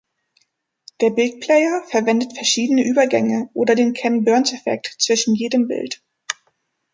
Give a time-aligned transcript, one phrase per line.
[1.01, 6.01] Der Bildplayer verwendet verschiedene Übergänge oder den Ken Burns-Effekt zwischen jedem Bild.